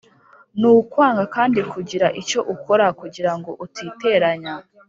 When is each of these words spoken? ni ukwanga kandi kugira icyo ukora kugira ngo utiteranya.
ni 0.59 0.67
ukwanga 0.81 1.23
kandi 1.35 1.59
kugira 1.71 2.07
icyo 2.21 2.39
ukora 2.53 2.85
kugira 2.99 3.31
ngo 3.37 3.51
utiteranya. 3.65 4.53